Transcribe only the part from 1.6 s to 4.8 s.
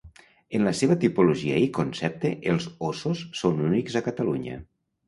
i concepte, els óssos són únics a Catalunya.